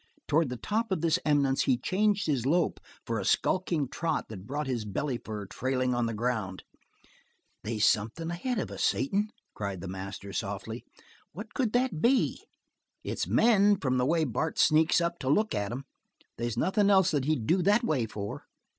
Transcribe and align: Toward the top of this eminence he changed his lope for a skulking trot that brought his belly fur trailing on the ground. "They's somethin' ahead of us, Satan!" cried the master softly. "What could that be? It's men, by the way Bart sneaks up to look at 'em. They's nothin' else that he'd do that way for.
Toward 0.27 0.49
the 0.49 0.57
top 0.57 0.91
of 0.91 1.01
this 1.01 1.19
eminence 1.23 1.65
he 1.65 1.77
changed 1.77 2.25
his 2.25 2.43
lope 2.47 2.79
for 3.05 3.19
a 3.19 3.23
skulking 3.23 3.87
trot 3.87 4.29
that 4.29 4.47
brought 4.47 4.65
his 4.65 4.83
belly 4.83 5.19
fur 5.23 5.45
trailing 5.45 5.93
on 5.93 6.07
the 6.07 6.13
ground. 6.15 6.63
"They's 7.63 7.87
somethin' 7.87 8.31
ahead 8.31 8.57
of 8.57 8.71
us, 8.71 8.83
Satan!" 8.83 9.29
cried 9.53 9.79
the 9.79 9.87
master 9.87 10.33
softly. 10.33 10.83
"What 11.33 11.53
could 11.53 11.73
that 11.73 12.01
be? 12.01 12.41
It's 13.03 13.27
men, 13.27 13.75
by 13.75 13.91
the 13.95 14.03
way 14.07 14.23
Bart 14.23 14.57
sneaks 14.57 15.01
up 15.01 15.19
to 15.19 15.29
look 15.29 15.53
at 15.53 15.71
'em. 15.71 15.83
They's 16.35 16.57
nothin' 16.57 16.89
else 16.89 17.11
that 17.11 17.25
he'd 17.25 17.45
do 17.45 17.61
that 17.61 17.83
way 17.83 18.07
for. 18.07 18.47